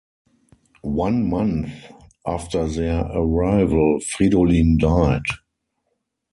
[0.81, 1.69] One month
[2.25, 5.21] after their arrival, Fridolin died.